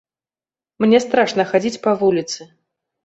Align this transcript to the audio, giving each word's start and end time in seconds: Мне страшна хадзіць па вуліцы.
Мне 0.85 1.01
страшна 1.05 1.47
хадзіць 1.53 1.81
па 1.87 1.91
вуліцы. 2.01 2.51